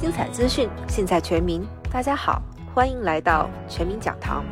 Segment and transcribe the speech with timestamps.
[0.00, 1.66] 精彩资讯，尽在全民。
[1.90, 2.40] 大家好，
[2.72, 4.44] 欢迎来到全民讲堂。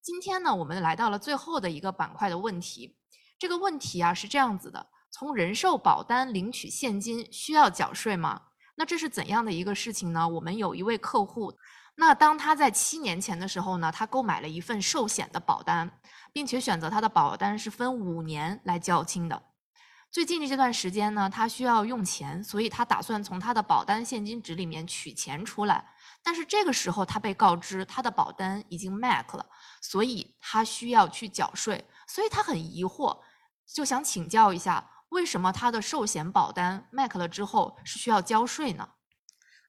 [0.00, 2.96] 今天呢，我们来到了最后的一个板块的问题。
[3.36, 8.40] 这个问题啊是这样子的：从人寿保单领取现金需要缴税吗？
[8.76, 10.28] 那这是怎样的一个事情呢？
[10.28, 11.52] 我们有一位客户，
[11.96, 15.90] 那当他在七年前的时候呢，他购买了一份寿险的保单，
[16.32, 19.42] 并且选择他的保单是分五年来交清的。
[20.14, 25.84] 最近的这段时间呢，他需要用钱，所以他打算从他的保单现金值里面取钱出来。
[26.22, 29.44] 但是这个时候他被告知他的保单已经 MAC 了，
[29.82, 33.18] 所以他需要去缴税，所以他很疑惑，
[33.66, 34.88] 就想请教一下。
[35.08, 38.88] 为什么他的寿险保单 MAC 了之后是需要交税呢？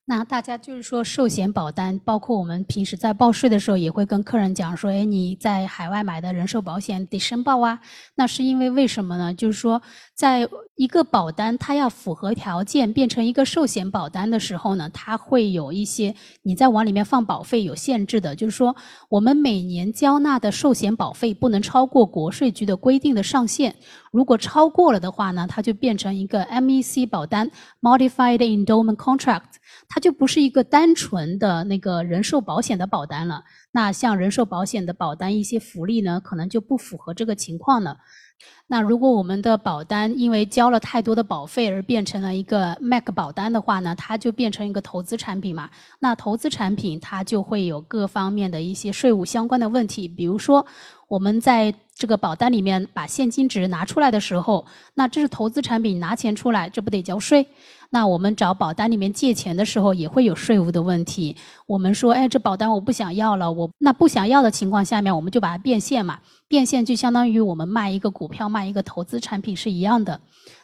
[0.07, 7.79] 那大家就是说，寿险保单，包括我们平时在报税的时候，也会跟客人讲说，哎，你在海外买的人寿保险得申报啊。
[8.13, 9.33] 那是因为为什么呢？
[9.33, 9.81] 就是说，
[10.13, 18.35] 在一个保单它要符合条件变成一个寿险保单的时候呢，它会有一些你在往里面放保费有限制的。
[18.35, 18.75] 就是说，
[19.09, 23.75] 我们每年交纳的寿险保费不能超过国税局的规定的上限。
[24.11, 27.49] 如果超过了的话呢，它就变成一个 MEC 保单
[27.81, 29.55] （Modified Endowment Contract）。
[29.87, 33.43] 它就不是一个单纯的那个人寿保险的保单了。
[33.71, 37.97] 那像人寿保险的保单，一些福利呢，可能就不符合这个情况了。
[38.67, 45.69] 那如果我们的保单因为交了太多的保费而变成了一个 MAC 保单的话呢，它就变成一个投资产品嘛。
[45.99, 50.65] 那投资产品它就会有各方面的一些税务相关的问题，比如说
[51.07, 57.47] 我们在这个保单里面把现金值拿出来的时候，那这是投资产品，拿钱出来，这不得交税？
[57.91, 61.35] 那我们找保单里面借钱的时候，也会有税务的问题。
[61.67, 66.19] 我们说，哎，这保单我不想要了，我那不想要的情况下面，我们就把它变现嘛。
[66.47, 70.19] 变现就相当于我们卖一个股票、卖一个投资产品是一样的。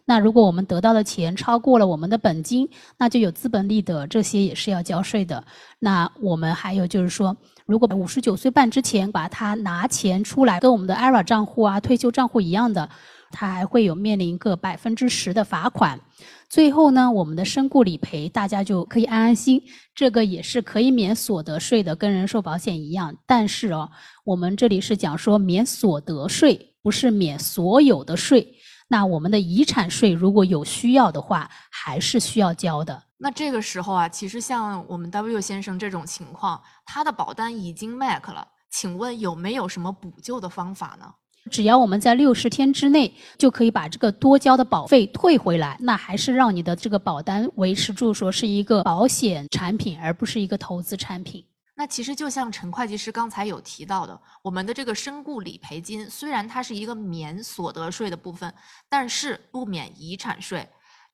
[0.06, 5.44] 那如果我们得到的钱超过了我们的本金，那就有资本利得，这些也是要交税的。
[5.80, 7.36] 那我们还有就是说，
[7.66, 12.90] 如果五十九岁半之前把它拿钱出来，跟我们的 IRA 账户啊、退休账户一样的。
[13.34, 15.98] 它还会有面临一个百分之十的罚款，
[16.50, 19.64] 最后呢，我们的身故理赔大家就可以安安心，
[19.96, 23.16] 这个也是可以免所得税的，跟人寿保险一样。
[23.26, 23.90] 但是哦，
[24.26, 28.54] 我们这里是讲说免所得税，不是免所有的税。
[28.90, 33.02] 那我们的遗产税如果有需要的话，还是需要交的。
[33.24, 41.14] 那这个时候啊，其实像我们 W 先生这种情况，他的保单已经 MAC 了，请问有没有什么补救的方法呢？
[41.52, 51.46] 只要我们在六十天之内就可以把这个多交的保费退回来，那还是让你的这个保单维持住，说是一个保险产品，而不是一个投资产品。
[51.76, 58.52] 那其实就像陈会计师刚才有提到的，我们的这个身故理赔金虽然它是一个免所得税的部分，
[58.90, 60.68] 但是不免遗产税。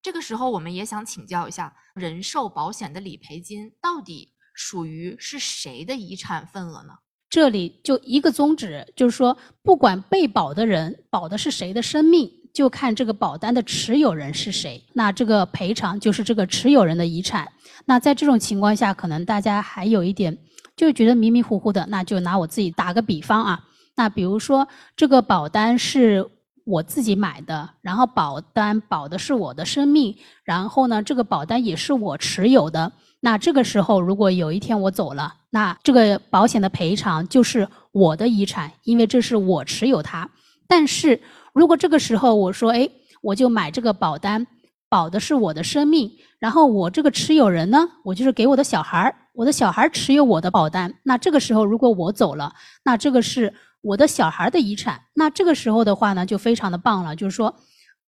[0.07, 6.93] 这个时候我们也想请教一下，人寿保险的理赔金到底属于是谁的遗产份额呢？
[7.29, 17.45] 这里就一个宗旨，就是说，不管被保的人保的是谁的生命，就看这个保单的持有人是谁，那这个赔偿就是这个持有人的遗产。
[17.83, 20.37] 那在这种情况下，可能大家还有一点
[20.77, 23.65] 就觉得迷迷糊糊的，那就拿我自己打个比方啊，
[23.97, 26.25] 那比如说这个保单是
[26.67, 30.13] 我自己买的，然后保单保的是我的生命，
[30.43, 32.91] 然后呢，这个保单也是我持有的。
[33.21, 40.29] 那这个时候，如果有一天我走了，那这个保险的赔偿就是我的遗产，因为这是我持有它。
[40.67, 41.21] 但是
[41.53, 42.89] 如果这个时候我说，哎，
[43.21, 44.45] 我就买这个保单，
[44.89, 50.93] 保的是我的生命，然后我这个持有人呢，我就是给我的小孩儿，我的小孩儿持有我的保单。
[51.03, 55.01] 那这个时候如果我走了，那这个是我的小孩的遗产。
[55.15, 57.55] 那这个时候的话呢，就非常的棒了，就是说。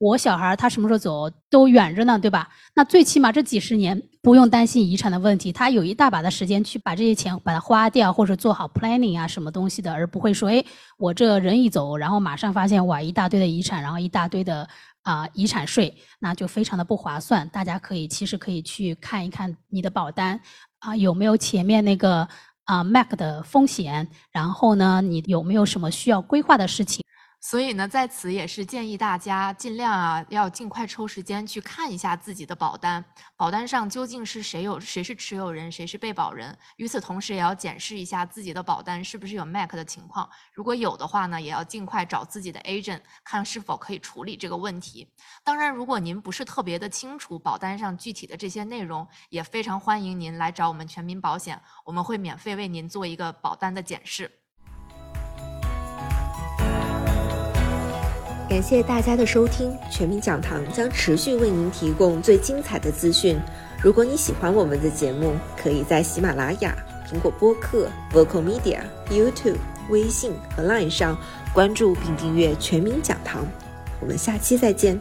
[0.02, 2.48] 我小孩他什么时候走都远着呢，对吧？
[2.74, 10.64] 那最起码这几十年不用担心遗产的问题，他有一大把的时间去把这些钱把它花掉，或者做好 planning 啊什么东西的，而不会说，哎，
[10.98, 14.66] 我这人一走，然后马上发现哇一大堆的遗产，然后一大堆的
[15.02, 17.46] 啊遗产税，那就非常的不划算。
[17.50, 20.40] 大家可以其实可以去看一看你的保单
[20.80, 22.26] 啊有没有前面那个
[22.70, 27.04] 啊 MAC 的风险，然后呢你有没有什么需要规划的事情。
[27.42, 33.04] 所以呢，在此也是建议大家尽量啊，要尽快抽时间去看一下自己的保单，
[33.38, 36.56] 保单上究竟是谁有谁是持有人，谁是被保人。
[36.76, 40.30] 与此同时，也要检视一下自己的保单是不是有 MAC 的情况。
[40.54, 45.10] 如果有的话呢，也要尽快找自己的 agent 看是否可以处理这个问题。
[45.42, 54.39] 当然，如果您不是特别的清楚保单上具体的这些内容，也非常欢迎您来找我们全民保险，我们会免费为您做一个保单的检视。
[58.50, 63.40] 感谢大家的收听，全民讲堂将持续为您提供最精彩的资讯。
[63.80, 66.76] 如果你喜欢我们的节目，可以在喜马拉雅、
[67.08, 68.80] 苹果播客、Vocal Media、
[69.12, 69.58] YouTube、
[69.92, 71.16] 微信和 Line 上
[71.54, 73.46] 关注并订阅全民讲堂。
[74.00, 75.00] 我们下期再见。